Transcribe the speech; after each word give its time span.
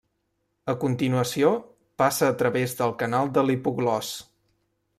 A 0.71 0.73
continuació, 0.83 1.51
passa 2.03 2.29
a 2.33 2.37
través 2.41 2.73
del 2.81 2.95
canal 3.03 3.33
de 3.37 3.47
l'hipoglòs. 3.51 4.13